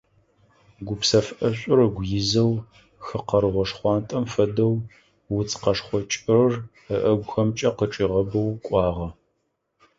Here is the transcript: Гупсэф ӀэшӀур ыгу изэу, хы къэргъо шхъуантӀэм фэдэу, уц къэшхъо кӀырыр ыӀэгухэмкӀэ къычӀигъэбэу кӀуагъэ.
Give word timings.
Гупсэф 0.87 1.27
ӀэшӀур 1.37 1.79
ыгу 1.87 2.03
изэу, 2.19 2.53
хы 3.05 3.17
къэргъо 3.27 3.63
шхъуантӀэм 3.69 4.25
фэдэу, 4.33 4.73
уц 5.37 5.49
къэшхъо 5.61 5.99
кӀырыр 6.11 6.53
ыӀэгухэмкӀэ 7.03 7.69
къычӀигъэбэу 7.77 8.49
кӀуагъэ. 8.65 9.07